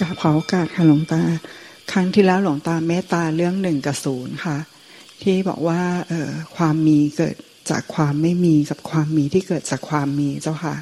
[0.00, 1.20] กราบขอโอกาสค่ะหลวงตา
[1.92, 4.58] ครั้งที่แล้วหลวงตาเมตตาเรื่องหนึ่งกับศูนย์ค่ะ
[5.22, 7.36] ที่บอกว่า เออความมีเกิด
[7.70, 10.76] จากความไม่มีกับความมีที่เกิดจากความมีเจ้าค่ะ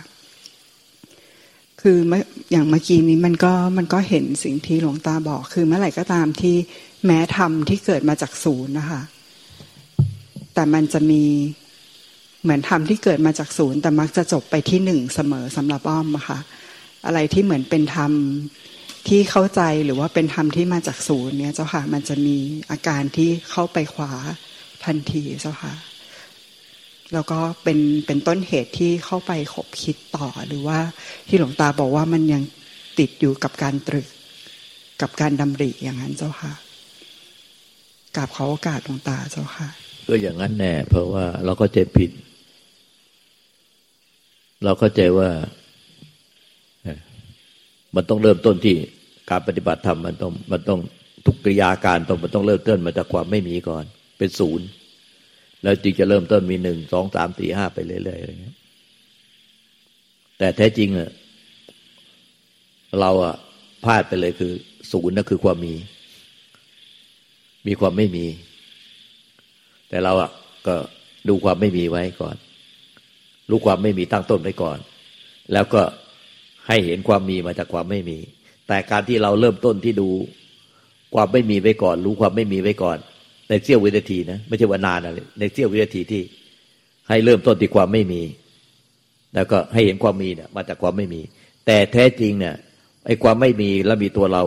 [1.80, 6.56] คือเมื่ออย่างเมื่อกี้นี้มันก็มันก็เห็นสิ่งที่หลวงตาบอก คือเมื่อไหร่ก็ตามที่
[7.06, 9.00] แม้ธรรมที่เกิดมาจากศูนย์นะคะ
[10.54, 11.22] แต่มันจะมี
[12.42, 16.38] เหมือนธรรมที่เกิดมาจากศูนย์แต่มักจะจบไปที่หนึ่งเสมอสำหรับอ้อมอะค่ะ
[17.06, 18.12] อะไรที่เหมือนเป็นธรรม
[19.08, 22.36] ที่เข้าใจหรือว่าเป็นธรรมที่มาจากศูนย์เนี่ยเจ้าค่ะ มันจะมี
[22.70, 24.12] อาการที่เข้าไปขวา
[24.84, 25.74] ทันทีเจ้าค่ะ
[27.12, 30.78] แล้วก็เป็นเป็นต้นเหตุที่เข้าไปขบคิดต่อหรือว่า
[31.28, 32.42] ที่หลวงตาบอกว่ามันยัง
[32.98, 34.06] ติดอยู่กับการตรึก
[35.02, 36.52] กับการดำริอย่างนั้นเจ้าค่ะ
[38.16, 39.68] กราบขอโอกาสหลวงตาเจ้าค่ะ
[40.08, 42.10] ก็อย่างนั้นแน่เพราะว่าเราก็ใจผิด
[44.64, 45.28] เราเข้าใจว่า
[47.96, 48.76] มันต้องเริ่มต้นที่
[49.30, 50.80] การปฏิบัติธรรมมันต้องมันต้อง
[51.26, 53.84] ทุกกิริยาการต้องมันต้องเริ่มต้นมาจากความไม่มีก่อน
[54.18, 54.66] เป็นศูนย์
[55.62, 58.56] แล้วจึงจะเริ่มต้นมีหนึ่งสองสามสี่ห้าไปเรื่อยๆอะไรเงี้ย
[60.38, 61.10] แต่แท้จริงอะ
[63.00, 63.34] เราอะ
[63.84, 64.52] พลาดไปเลยคือ
[64.92, 65.74] ศูนย์นั่นคือความมี
[67.66, 68.26] มีความไม่มี
[69.88, 70.30] แต่เราอะ
[70.66, 70.76] ก็
[71.28, 72.36] ดูความไม่มีไว้ก่อน
[73.50, 74.78] รู้ความไม่มีตั้งต้นไว้ก่อน
[75.52, 75.82] แล้วก็
[76.68, 78.18] ให้เห็นความมีมาจากความไม่มี
[78.68, 80.08] แต่การที่เราเริ่มต้นที่ดู
[81.14, 82.98] ความไม่มีไว้ก่อน รู้ความไม่มีไว้ก่อน
[83.48, 86.22] ในเสี้ยววินาทีนะไม่ใช่ว่านานอะไรในเสี้ยววินาทีที่
[87.08, 88.22] ให้เริ่มต้นที่ความไม่มี
[89.34, 91.20] แล้วก็ให้เห็นความมีเนี่ยมาจากความไม่มี
[91.66, 92.54] แต่แท้จริงเนี่ย
[93.06, 94.42] ไอ้ความไม่มีแล้วมีตัวเรา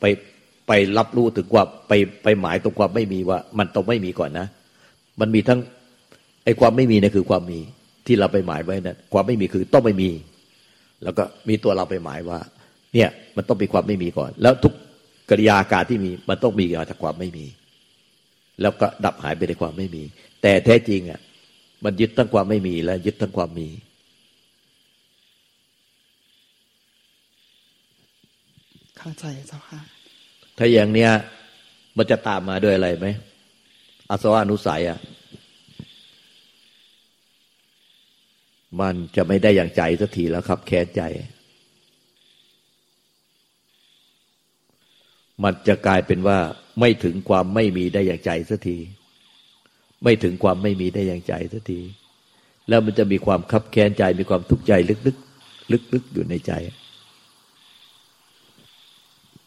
[0.00, 0.04] ไป
[0.68, 1.92] ไปรับรู้ถึงความไป
[2.24, 4.46] ไปหมายตรงความไม่มีว่า มันต้องไม่มีก่อนนะ
[5.20, 5.60] มันมีทั้ง
[6.44, 7.60] ไอ้ความไม่มีเนี่ยคือความมี
[8.06, 10.10] ที่เราไปหมายไว้นะั่นความไม่มีคือต้องไม่มี
[11.04, 12.38] แล้วก็มีตัวเราไปหมายว่า
[12.94, 14.72] เนี่ยมันต้องมีความไม่มีก่อน แล้วทุก
[15.30, 17.46] กิริยาการที่มีมันต้องมีมาจากความไม่มี
[18.62, 20.02] แล้วก็ดับหายไปในความไม่มี
[20.42, 21.20] แต่แท้จริงอะ
[21.84, 23.68] มันยึดทั้งความไม่มีและยึดทั้งความมี
[28.98, 29.80] เข้าใจเจ้าค่ะ
[30.58, 31.10] ถ้าอย่างเนี้ย
[31.96, 33.08] มันจะตามมาด้วยอะไรไหม
[34.10, 34.98] อาสวะอนุสัยอะ
[38.80, 41.02] มันจะไม่ได้อย่างใจสักทีแล้วครับ แค้นใจ
[45.44, 46.38] มันจะกลายเป็นว่า
[46.80, 48.78] ไม่ถึงความไม่มีได้อย่างใจสักที
[50.02, 51.80] ไม่ถึงความไม่มีได้อย่างใจสักที
[52.68, 54.72] แล้วมันจะมีความคับแค้นใจมีความทุกข์ใจ
[55.06, 56.52] ลึกๆลึกๆอยู่ในใจ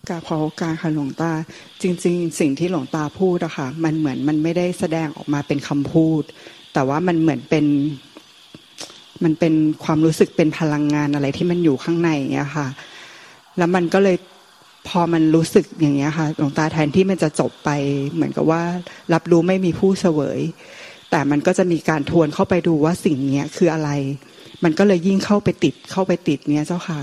[0.09, 1.31] กาพอการค่ะหลวงตา
[1.81, 6.23] จริง ๆ สิ่งที่หลวงตาพูดอะค่ะมันเหมือนมันไม่ได้แสดงออกมาเป็นคำพูด
[6.73, 7.65] แต่ว่ามันเหมือนเป็น
[9.23, 12.67] มันเป็นความรู้สึกเป็นพลังงานอะไรที่มันอยู่ข้างในเนี้ยค่ะ
[13.57, 14.17] แล้วมันก็เลย
[14.87, 17.69] พอมันรู้สึกอย่างเงี้ยค่ะหลวงตาแทนที่มันจะจบไป
[18.13, 18.61] เหมือนกับว่า
[19.13, 20.39] รับรู้ไม่มีผู้เสวย
[21.11, 23.89] แต่มันก็จะมีการทวนเข้าไปดูว่าสิ่งเนี้ยคืออะไร
[24.63, 26.99] มันก็เลยยิ่งเข้าไปติดเข้าไปติดเนี้ยเจ้าค่ะ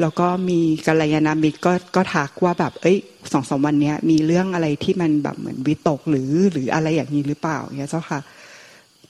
[0.00, 2.98] แล้วก็มีกัลยาณมิตรก็ก็ทักว่าแบบ เอ้ย
[3.32, 8.20] สองสามวันเนี้ยมีเรื่องอะไรที่มันแบบเหมือนวิตกหรือหรืออะไรอย่างนี้หรือเปล่าเนี้ยเจ้าค่ะ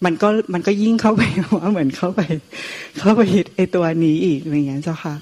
[0.04, 1.22] มันก็มันก็ยิ่งเข้าไป
[1.56, 2.20] ว่าเหมือนเข้าไป
[2.98, 5.14] เข้าไปฮิตไอตัวนี้อีกอะไรเงี้ยเจ้าค่ะ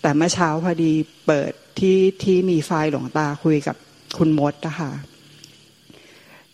[0.00, 0.92] แต่เมื่อเช้าพอดี
[1.26, 3.76] เปิดที่ที่มีไฟล์หลวงตาคุยกับ
[4.18, 4.90] คุณมดนะคะ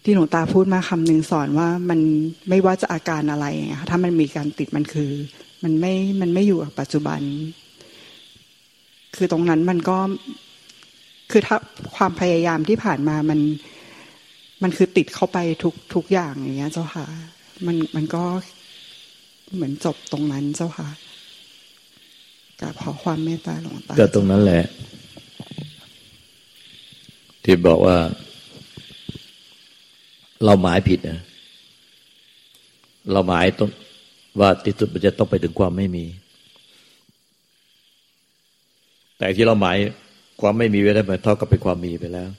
[0.03, 2.01] ที่หลวงตาพูดมาคำหนึ่งสอนว่ามัน
[2.49, 3.47] ไม่ว่าจะอาการอะไร
[3.91, 5.11] ถ้ามันมีการติดมันคือ
[5.63, 7.21] มันไม่มันไม่อยู่กับปัจจุบัน
[9.17, 9.99] คือตรงนั้นมันก็
[11.31, 11.57] คือถ้า
[11.97, 13.41] ความพยายามที่ผ่านมามัน
[14.63, 17.07] มันคือติดเข้าไปทุกทุกอย่างอย่างเงี้ยเจ้าค่ะ
[17.67, 18.23] มันมันก็
[19.55, 20.89] เหมือนจบตรงนั้นเจ้าค่ะ
[22.61, 24.65] กับขอความเมตตาหลวงตาก็ตรงนั้นแหละ
[27.45, 27.97] ที่บอกว่า
[30.45, 31.21] เราหมายผิดนะ
[33.13, 33.71] เราหมายต้อง
[34.41, 36.05] ว่าที่สุดมันจะต้องไปถึงความไม่มี
[39.19, 39.77] แต่ที่เราหมาย
[40.41, 42.31] ความไม่มีไว้ได้หมายเท่ากับเป็นความมีไปแล้ว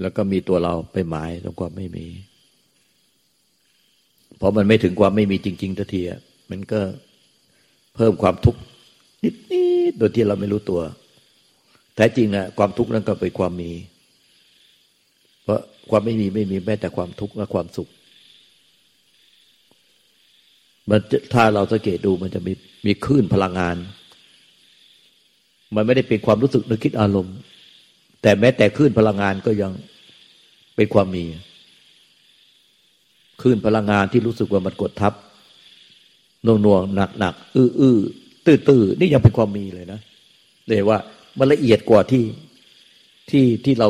[0.00, 2.06] แล้วก็มีตัวเราไปหมายตรงความไม่มี
[4.38, 6.02] เพอมันไม่ถึงความไม่มีจริงๆทันที
[6.50, 6.80] มันก็
[7.94, 8.60] เพิ่มความทุกข์
[9.24, 9.30] นิ
[9.90, 10.80] ดๆโดยที่เราไม่รู้ตัว
[11.96, 13.72] แท้จริงนะความทุกข์นั้นก็เป็นความมี
[15.44, 15.60] เพราะ
[15.90, 17.88] ความไม่มีไม่มีแม้แต่ความทุกข์และความสุข
[20.90, 21.00] มัน
[21.34, 22.52] ถ้าเราสังเกตดูมันจะมี
[22.86, 23.76] มีคลื่นพลังงาน
[25.74, 27.36] มันไม่ได้เป็นความรู้สึกนึกคิดอารมณ์
[28.22, 29.72] แต่แม้แต่คลื่นพลังงานก็ยัง
[30.76, 31.24] เป็นความมี
[33.44, 35.12] ลื่นพลังงานที่รู้สึกว่ามันกดทับ
[36.46, 37.98] น่วงน่วงหนักหนักอื้ออื้อ
[38.46, 40.00] ตื้อตื้อนี่ยังเป็นความมีเลยนะ
[40.66, 40.98] เลยว่า
[41.38, 42.24] มันละเอียดกว่าที่
[43.30, 43.88] ที่ที่เรา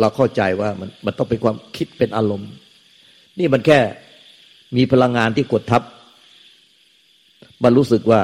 [0.00, 2.50] เราเข้าใจว่ามันมันต้องเป็นความคิดเป็นอารมณ์
[3.38, 3.78] นี่มันแค่
[4.76, 5.82] มีพลังงานที่กดทับ
[7.62, 8.20] มันรู้สึกว่า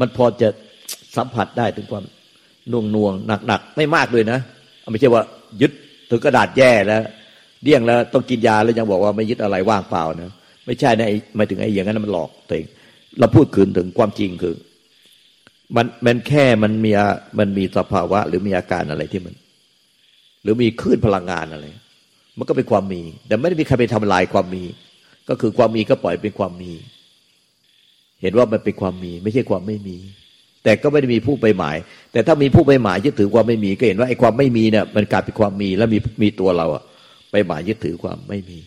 [0.00, 0.48] มันพอจะ
[1.16, 2.04] สัมผัสได้ถึงความ
[2.72, 4.38] น่วงน่วงหนักหนักไม่มากเลยนะ
[4.90, 5.22] ไม่ใช่ว่า
[5.60, 5.72] ยึด
[6.10, 7.02] ถึงกระดาษแย่แล้ว
[7.62, 10.30] เดี่ยงแล้วต้องกินยาแล้วยังบอกว่าไม่ยึดอะไรว่างเปล่านะ
[10.66, 12.66] ไม่ใช่นะหมายถึงไอ้อย่างนั้นมันหลอกตัวเอง
[13.18, 14.54] เราพูดคืนถึงความจริงคือ
[15.76, 16.92] มันมันแค่มันมี
[17.38, 19.34] มันมีสภาวะ หรือมีอาการอะไรที่มัน
[20.42, 21.64] หรือมีคลื่นพลังงานอะไร
[22.38, 24.64] มันก็เป็นความมี แต่ไม่ได้มีใครไปทำลายความมี
[25.28, 26.72] ก็คือความมีก็ปล่อยเป็นความมี
[28.22, 29.96] เห็นว่ามันเป็นความมี ไม่ใช่ความไม่มี
[30.64, 31.76] แต่ก็ไม่ได้มีผู้ไปหมาย
[32.12, 36.82] แต่ถ้ามีผู้ไปหมายยึดถือความไม่มี ก็เห็นว่าไอ้ความไม่มีเนี่ยมันกลายเป็นความมี แล้วมีมีตัวเราอะ
[37.32, 38.60] ไปหมายยึดถือความไม่มี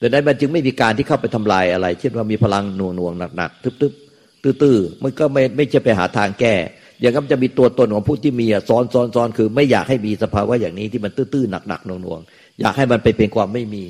[0.00, 6.54] ดังนั้นมันจึงไม่มีการที่เข้าไปทำลายอะไร เช่นว่ามีพลังหน่วงหน่วงหนักๆทึบๆตื้อๆมันก็ไม่ไม่จะไปหาทางแก้
[7.00, 12.20] อย่างนั้นจะมีตัวตนของผู้ที่มีซ้อนซ้อนซ้อนคือ ไม่อยากให้มีสภาวะอย่างนี้ที่มันตื้อๆหนักๆหน่วงหน่วง
[12.60, 13.84] อยากให้มันไปเป็นความไม่มี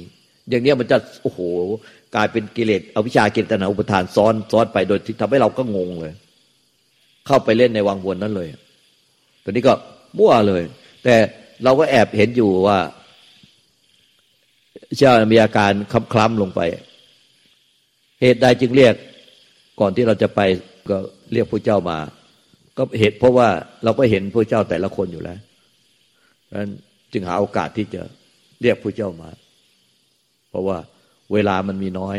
[0.50, 1.40] อย่างนี้มันจะโอ้โห
[2.14, 6.12] กลายเป็นกิเลสอวิชากิเลสตนาอุปทานซ้อนซ้อนไปโดยที่ทำให้เราก็งงเลย
[7.26, 8.48] เข้าไปเล่นในวังวนนั้นเลย
[9.44, 9.72] ตอนนี้ก็
[10.18, 10.62] มั่วเลย
[11.04, 11.14] แต่
[11.64, 12.78] เราก็แอบเห็นอยู่ว่า
[14.98, 16.60] เจ้ามีอาการคล้ำคล้ำลงไป
[18.20, 18.94] เหตุใดจึงเรียก
[19.80, 20.40] ก่อนที่เราจะไป
[20.90, 20.96] ก็
[21.32, 21.98] เรียกพระเจ้ามา
[22.76, 23.48] ก็เหตุเพราะว่า
[23.84, 25.38] เราก็เห็นพระเจ้าแต่ละคนอยู่แล้ว
[26.58, 26.70] นั้น
[27.12, 28.02] จึงหาโอกาสที่จะ
[28.62, 29.30] เรียกพระเจ้ามา
[30.50, 30.78] เพราะว่า
[31.32, 32.16] เวลามันมีน้อย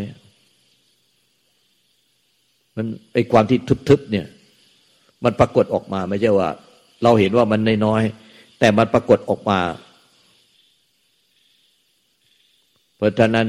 [2.76, 3.58] มันไอความที่
[3.90, 4.28] ทึบๆเนี่ย
[5.24, 6.50] มันปรากฏออกมาไม่ใช่ว่า
[7.04, 8.02] เราเห็นว่ามันน้อย
[8.63, 9.60] แต่มันปรากฏออกมา
[13.04, 13.48] ราะฉะนั้น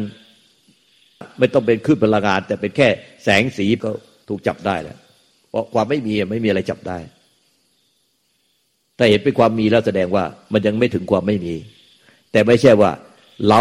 [1.39, 2.89] ไม่ต้องเป็นคลื่นพลังงาน แต่เป็นแค่
[3.25, 3.91] แสงสีก็
[4.29, 4.99] ถูกจับได้แล้ว
[5.51, 6.99] เพราะความไม่มีไม่มีอะไรจับได้
[8.97, 11.55] แต่เห็นเป็นความมีแล้วแสดงว่ามันยังไม่ถึงความไม่มี
[12.33, 12.91] แต่ไม่ใช่ว่า
[13.49, 13.61] เรา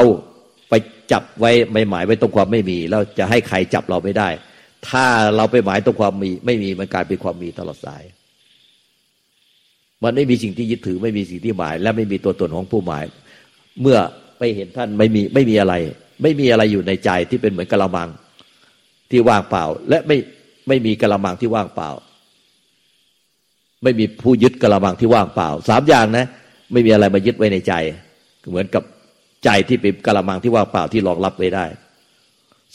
[0.69, 0.73] ไป
[1.11, 4.29] จับไว้ไม่หมายไว้ตรงความไม่มีแล้วจะให้ใครจับเราไม่ได้
[4.89, 5.05] ถ้า
[5.35, 8.03] เราไปหมายตรงความมี ไม่มีมันกลายเป็นความมีตลอดสาย
[10.03, 13.05] มันไม่มีสิ่งที่ยึดถือ ไม่มีสิ่งที่หมาย และไม่มีตัวตนของผู้หมาย
[13.81, 13.97] เมื่อ
[14.39, 15.73] ไปเห็นท่านไม่มีไม่มีอะไร
[16.21, 18.09] ไม่มีอะไรอยู่ในใจที่เป็นเหมือนกะละมัง
[19.11, 20.17] ที่ว่างเปล่า และไม่
[20.67, 21.89] ไม่มีกะละมังที่ว่างเปล่า
[23.83, 26.25] ไม่มีผู้ยึดกะละมังที่ว่างเปล่าสามอย่างนะ
[26.71, 27.73] ไม่มีอะไรมายึดไว้ในใจ
[28.49, 28.83] เหมือนกับ
[29.45, 31.65] ใจที่เป็นกะละมังที่ว่างเปล่าที่รองรับไว้ได้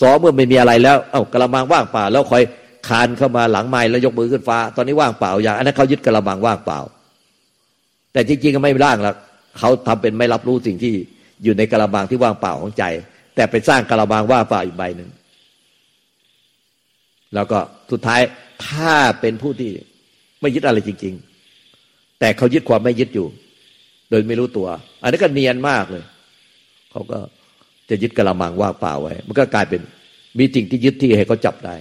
[0.01, 2.43] สองเมื่อไม่มีอะไรแล้ว เอ้ากะละมังว่างเปล่า แล้วคอย
[2.89, 6.81] คานเข้ามาหลังไม้แล้วยกมือขึ้นฟ้า ตอนนี้ว่างเปล่าอย่างอันนั้นเขายึดกะละมังว่างเปล่า
[8.19, 9.17] แต่จริงๆก็ไม่ร่างแล้ว
[9.59, 10.95] เขาทำเป็นไม่รับรู้สิ่งที่
[11.45, 12.85] อยู่ในกระบังที่ว่างเปล่าของใจ
[13.35, 15.11] แต่ไปสร้างกระบังว่างเปล่าอีกใบหนึ่ง
[17.35, 17.59] แล้วก็
[17.91, 18.21] สุดท้าย
[18.67, 19.71] ถ้าเป็นผู้ที่
[20.41, 21.15] ไม่ยึดอะไรจริง
[21.67, 23.27] ๆ แต่เขายึดความไม่ยึดอยู่
[24.11, 24.69] โดยไม่รู้ตัว
[25.03, 26.05] อันนี้ก็เนียนมากเลย
[26.91, 27.19] เขาก็
[27.91, 29.81] จะยึดกระมังว่างเปล่าไว้ มันก็กลายเป็น
[30.39, 31.77] มีสิ่งที่ยึดที่ให้เขาจับได้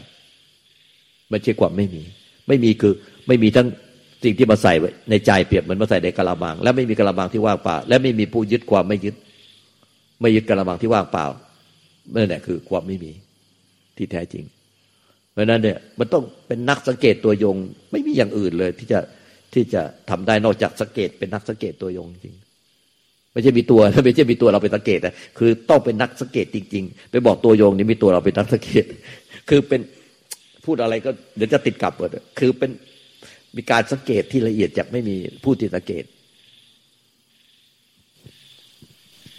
[1.30, 2.04] ไม่ใช่ความไม่มี
[2.48, 2.94] ไม่มีคือ
[3.28, 3.68] ไม่มีทั้ง
[4.24, 4.74] สิ่งที่มาใส่
[5.10, 9.16] ในใจเปรียบเหมือนมาใส่ในกระมัง และไม่มีกระมังที่ว่างเปล่า และไม่มีผู้ยึดความไม่ยึด
[10.21, 11.26] ไม่ยึดกระมังที่ว่างเปล่า
[12.16, 13.12] นั่นแหละคือความไม่มี
[13.97, 14.44] ที่แท้จริง
[15.33, 17.56] เพราะนั้นเนี่ยมันต้องเป็นนักสังเกตตัวยง
[17.92, 19.00] ไม่มีอย่างอื่นเลย ที่จะ
[19.54, 22.36] ที่จะทำได้นอกจากสังเกตเป็นนักสังเกตตัวยงจริง
[23.33, 28.86] ไม่ใช่มีตัวไม่ใช่มีตัวเราเป็นสังเกตนะคือต้องเป็นนักสังเกตจริง ๆ ไปบอกตัวยงนี่มีตัวเราเป็นนักสังเกต
[29.50, 29.81] คือเป็น
[30.66, 32.09] พูดอะไรก็เดี๋ยวจะติดกับหมด
[32.40, 32.71] คือเป็น
[33.56, 36.04] มีการสังเกตที่ละเอียดจากไม่มีผู้ที่สังเกต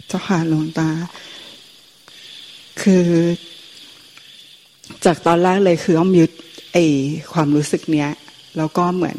[0.07, 0.89] เจ้าค่ะหลวงตา
[2.81, 3.07] คือ
[5.05, 6.31] จากตอนแรกเลยคืออ้อมยึด
[6.73, 6.77] ไอ
[7.33, 8.09] ความรู้สึกเนี้ย
[8.57, 9.17] แล้วก็เหมือน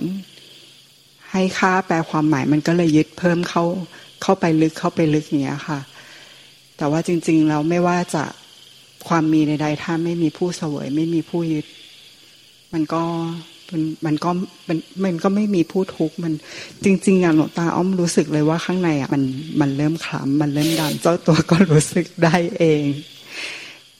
[1.30, 3.64] ให้ค่าแปลความหมายมันก็เลยยึดเพิ่มเข้า
[4.22, 5.80] เข้าไปลึกเข้าไปลึกเนี้ยค่ะ
[6.76, 8.24] แต่ว่าจริง ๆ แล้วไม่ว่าจะ
[9.08, 11.66] ความมีใดๆถ้าไม่มีผู้เสวย ไม่มีผู้ยึด
[12.72, 13.04] มันก็
[13.72, 14.30] มันมันก็
[14.68, 16.32] มันมันก็ไม่มีผู้ทุกข์มัน
[16.84, 19.22] จริง ๆอะหลวงตาอ้อมรู้สึกเลยว่าข้างในอะมัน
[19.60, 22.82] มันเริ่มขำมันเริ่มดันเจ้าตัวก็รู้สึกได้เอง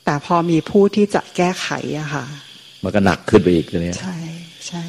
[0.05, 1.69] แต่พอมีผู้ที่จะแก้ไข
[2.01, 2.25] อะค่ะ
[2.83, 4.19] มันก็หนักขึ้นไปอีกเลยใช่
[4.69, 4.85] ใช่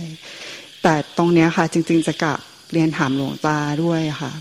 [0.84, 2.34] แต่ตรงเนี้ยค่ะ จริง ๆ จะกะ
[2.72, 4.32] เรียนถามหลวงตาด้วยค่ะ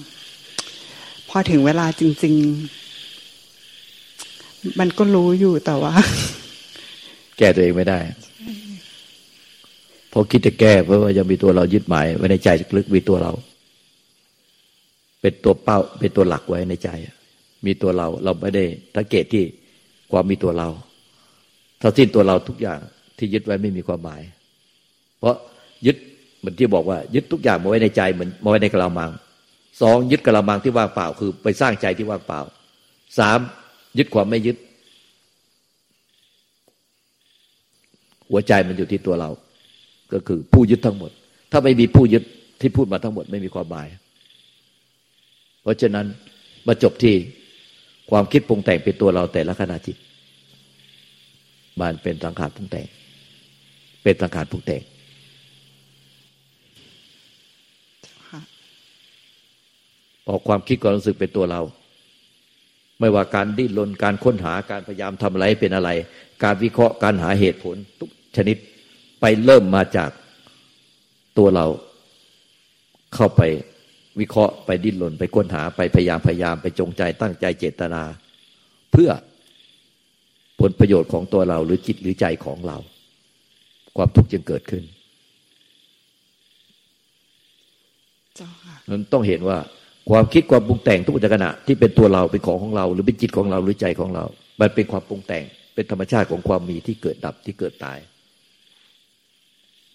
[1.29, 2.35] พอถึงเวลาจริง
[3.97, 5.95] ๆ มันก็รู้อยู่แต่ว่า
[7.39, 7.99] แก้ตัวเองไม่ได้
[10.13, 13.33] พอคิดจะแก้เพราะว่ายังมีตัวเรายึดหมายไว้ในใจลึกมีตัวเรา
[15.21, 16.89] เป็นตัวเป้า เป็นตัวหลักไว้ในใจ
[17.67, 18.65] มีตัวเรา เราไม่ได้
[18.97, 19.45] สังเกตที่
[20.13, 20.69] ความมีตัวเรา
[21.81, 22.79] ถ้าสิ้นตัวเราทุกอย่าง
[23.19, 24.21] ที่ยึดไว้ไม่มีความหมาย
[25.19, 25.37] เพราะ
[25.87, 25.97] ยึด
[26.39, 29.11] เหมือนที่บอกว่า ยึดทุกอย่างมาไว้ในใจเหมือนมาไว้ในกระมัง
[29.83, 32.41] สองยึดกระมังที่ว่างเปล่า คือไปสร้างใจที่ว่างเปล่า
[33.19, 33.39] สาม
[33.99, 34.57] ยึดความไม่ยึด
[38.31, 39.31] หัวใจมันอยู่ที่ตัวเรา
[40.13, 41.11] ก็คือผู้ยึดทั้งหมด
[41.51, 42.23] ถ้าไม่มีผู้ยึด
[42.61, 43.87] ที่พูดมาทั้งหมดไม่มีความหมาย
[45.63, 46.07] เพราะฉะนั้น
[46.67, 47.15] มาจบที่
[48.11, 49.97] ความคิดปรุงแต่งเป็นตัวเราแต่ละขณะจิต
[51.81, 52.87] มันเป็นสังขารปรุงแต่ง
[54.03, 54.83] เป็นสังขารปรุงแต่ง
[60.27, 61.61] พอความคิดความรู้สึกเป็นตัวเรา
[63.01, 65.91] ไม่ว่าการดิ้นรนการค้นหาการพยายามทำอะไรเป็นอะไร
[66.45, 68.57] การวิเคราะห์การหาเหตุผลทุกชนิด
[69.21, 70.11] ไปเริ่มมาจาก
[71.39, 71.67] ตัวเรา
[73.15, 73.43] เข้าไป
[74.21, 78.03] วิเคราะห์ไปดิ้นรนไปค้นหาไปพยายามพยายามไปจงใจตั้งใจเจตนา
[78.93, 79.11] เพื่อ
[80.61, 82.79] ผลประโยชน์ของตัวเราหรือจิตหรือใจของเรา
[83.97, 84.85] ความทุกข์จึงเกิดขึ้น
[88.91, 89.59] นั้นต้องเห็นว่า
[90.11, 94.25] ความคิดความปรุงแต่งทุกขณะที่เป็นตัวเราเป็นของของเรา หรือเป็นจิตของเราหรือใจของเรา
[94.61, 97.99] มันเป็นความปรุงแต่งเป็นธรรมชาติของความมีที่เกิดดับที่เกิดตาย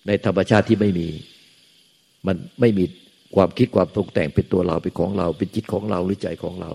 [0.08, 1.08] ในธรรมชาติที่ไม่มี
[2.28, 2.86] มันไม่มี
[3.36, 6.72] ความคิดความปรุงแต่งเป็นตัวเราเป็นของเรา เป็นจิตของเราหรือใจของเรา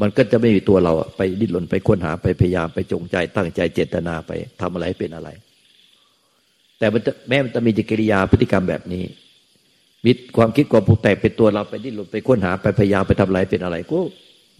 [0.00, 5.28] มันก็จะไม่มีตัวเราไปดิ้นรนไปค้นหาไปพยายามไปจงใจ ตั้งใจเจตนาไปทำอะไรเป็นอะไร
[6.78, 9.04] แต่มันแม้มันจะมีกิริยาพฤติกรรมแบบนี้
[10.04, 13.98] มีความคิดความปรุงแต่งเป็นตัวเราไปดิ้นรนไปค้นหาไปพยายามไปทำอะไรเป็นอะไรก็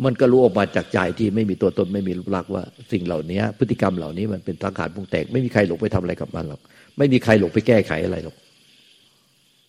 [0.05, 2.63] มันก็รู้ออกมาจากใจที่ไม่มีตัวตนไม่มีรูปลักษณ์ว่า
[2.93, 6.61] สิ่งเหล่านี้พฤติกรรมเหล่านี้มันเป็นสังขารปรุงแต่งไม่มีใครหลงไปทำอะไรกับมันหรอก
[6.99, 8.37] ไม่มีใครหลงไปแก้ไขอะไรหรอก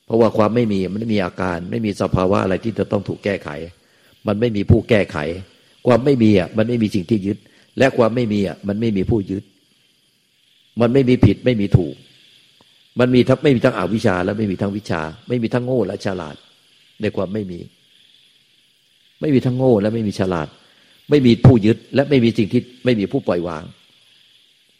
[0.05, 3.49] เพราะว่าความไม่มีมันไม่มีอาการ ไม่มีสภาวะอะไรที่จะต้องถูกแก้ไข
[4.27, 5.17] มันไม่มีผู้แก้ไข
[5.87, 7.37] ความไม่มีอะมันไม่มีสิ่งที่ยึด
[7.77, 9.43] และความไม่มีอะมันไม่มีผู้ยึด
[10.81, 11.95] มันไม่มีผิดไม่มีถูก
[12.99, 16.35] มันมีทั้งไม่มีทั้งอวิชชา และไม่มีทั้งวิชา ไม่มีทั้งโง่และฉลาด
[17.01, 17.59] ในความไม่มี
[19.21, 20.47] ไม่มีทั้งโง่และไม่มีฉลาด
[21.09, 23.63] ไม่มีผู้ยึด และไม่มีสิ่งที่ไม่มีผู้ปล่อยวาง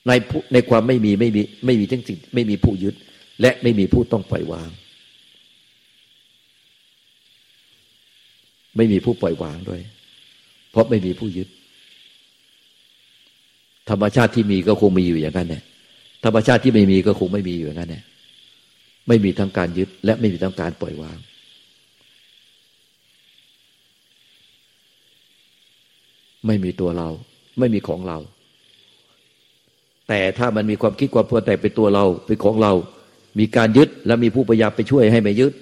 [0.08, 0.12] ใน
[0.54, 2.96] ในความไม่มีไม่มีไม่มีทั้งสิ่งไม่มีผู้ยึด
[3.42, 4.70] และไม่มีผู้ต้องปล่อยวาง
[8.76, 9.82] ไม่มีผู้ปล่อยวางด้วย
[10.72, 11.48] เพราะไม่มีผู้ยึด
[13.90, 15.60] ธรรมชาติที่มีก็คงมีอยู่อย่างนั้นเนี่
[16.26, 18.02] ธรรมชาติที่ไม่มีก็คงไม่มีอยู่อย่างนั้นเนี่
[19.08, 21.18] ไม่มีทั้งการยึด และไม่มีทั้งการปล่อยวาง
[26.46, 27.10] ไม่มีตัวเรา
[27.60, 28.18] ไม่มีของเรา
[30.08, 32.74] แต่ถ้ามันมีความคิดความพอแต่เป็นตัวเราเป็นของเรา
[33.40, 35.54] มีการยึดและมีผู้พยายามไปช่วยให้ไม่ยึด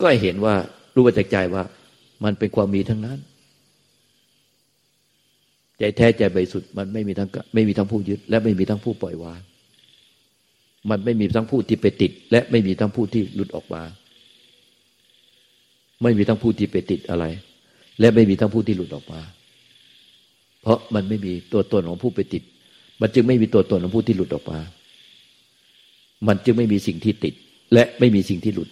[0.00, 0.54] ก็เห็นว่า
[0.94, 1.62] รู้ว่าจากใจว่า
[2.24, 3.18] มันเป็นความมีทั้งนั้น
[5.78, 9.40] ใจแท้ใจบริสุทธิ์มันไม่มีทั้งไม่มีทั้งผู้ยึด และไม่มีทั้งผู้ปล่อยวาง
[10.90, 13.82] มันไม่มีทั้งผู้ที่ไปติด และไม่มีทั้งผู้ที่หลุดออกมา
[16.02, 17.24] ไม่มีทั้งผู้ที่ไปติดอะไร
[18.00, 19.20] และไม่มีทั้งผู้ที่หลุดออกมา
[20.62, 22.42] เพราะมันไม่มีตัวตนของผู้ไปติด
[23.02, 24.58] มันจึงไม่มีตัวตนของผู้ที่หลุดออกมา
[26.26, 27.34] มันจึงไม่มีสิ่งที่ติด
[27.72, 28.68] และไม่มีสิ่งที่หลุด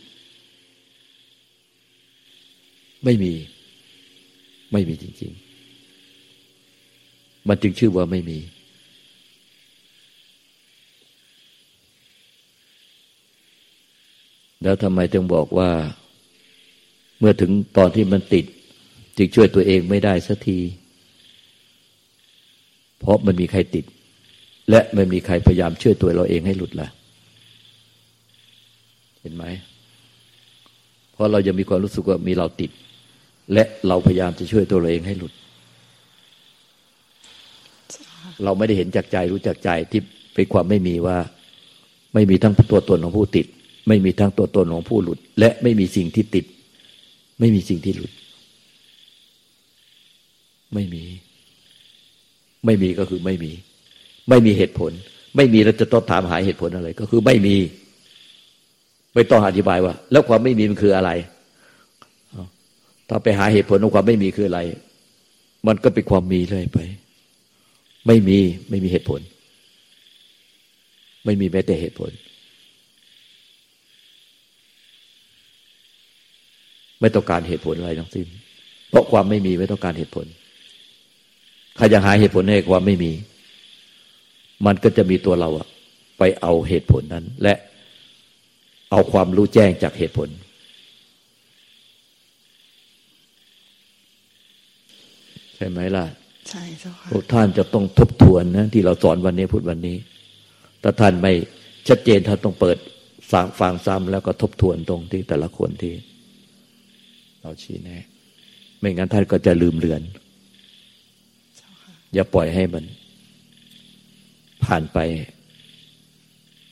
[3.04, 3.32] ไม่มี
[4.72, 5.32] ไม่มีจริง
[6.60, 8.38] ๆ มันจึงชื่อว่าไม่มี
[14.62, 15.70] แล้วทำไมจึงบอกว่า
[17.18, 18.44] เมื่อถึงตอนที่มันติด
[19.16, 20.58] จึงช่วยตัวเองไม่ได้สักที
[22.98, 23.84] เพราะมันมีใครติด
[24.70, 26.88] และไม่มีใครพยายามช่วยตัวเราเองให้หลุดละ่ะ
[29.20, 29.44] เห็นไหม
[31.12, 32.70] เพราะเรายังมีความรู้สึกว่ามีเราติด
[33.52, 35.32] และเราพยายามจะช่วยตัวเราเองให้หลุด
[38.44, 40.00] เราไม่ได้เห็นจากใจรู้จักใจที่
[40.34, 41.16] เป็นความไม่มีว่า
[42.14, 43.46] ไม่มีทั้งตัวตนของผู้ติด
[43.88, 46.44] ไม่มีทั้งตัวตนของผู้หลุด และไม่มีสิ่งที่ติด
[47.40, 48.10] ไม่มีสิ่งที่หลุด
[50.74, 51.04] ไม่มี
[52.64, 53.52] ไม่มีก็คือไม่มี
[54.30, 54.92] ไม่มีเหตุผล
[55.36, 57.56] ไม่มีเราจะต้องถามหาเหตุผลอะไร ก็คือไม่มี
[59.14, 61.10] ไม่ต้องอธิบายว่า แล้วความไม่มีมันคืออะไร
[63.08, 64.60] ถ้าไปหาเหตุผลของความไม่มีคืออะไร
[65.66, 66.78] มันก็เป็นความมีเลยไป
[68.06, 68.38] ไม่มี
[68.70, 69.20] ไม่มีเหตุผล
[71.24, 72.10] ไม่มีแม้แต่เหตุผล
[77.00, 78.26] ไม่ต้องการเหตุผลอะไรทั้งสิ้น
[78.90, 80.26] เพราะความไม่มีไม่ต้องการเหตุผล
[81.76, 83.10] ใครจะหาเหตุผลให้ความไม่มี
[84.66, 85.66] มันก็จะมีตัวเราอะ
[86.18, 87.54] ไปเอาเหตุผลนั้น และ
[88.90, 90.28] เอาความรู้แจ้งจากเหตุผล
[95.60, 96.04] ช่ไหมล่ะ
[96.48, 99.96] ใช่เจ้าค่ะพวกท่านจะต้องทบทวนนะที่เราสอนวันนี้พูดวันนี้
[100.82, 101.32] ถ้าท่านไม่
[101.88, 102.78] ชัดเจนท่านต้องเปิด
[103.32, 105.94] ฟังฟังซ้ำแล้วก็ทบทวนตรงที่แต่ละคนที่
[107.42, 108.04] เราชี้แนะ
[108.78, 110.02] ไม่งั้นท่านก็จะลืมเลือน
[112.14, 112.84] อย่าปล่อยให้มัน
[114.66, 114.98] ผ่านไป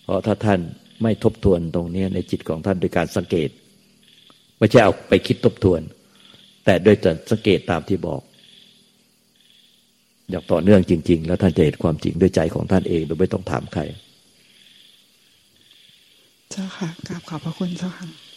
[0.02, 0.60] เพราะถ้าท่าน
[1.02, 3.50] ไม่ทบทวนตรงนี้ในจิตของท่านโดยการสังเกต
[4.58, 5.80] ไม่ใช่เอาไปคิดทบทวน
[6.64, 8.22] แต่โดยจะสังเกตตามที่บอก
[10.30, 13.82] อยากต่อเนื่องจริง ๆ แล้วท่านจะเห็นความจริงด้วยใจของท่านเองโดยไม่ต้องถามใคร
[16.50, 18.27] เจ้าค่ะกราบขอบพระคุณเจ้าค่ะ